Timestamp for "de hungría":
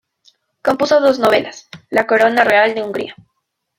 2.73-3.15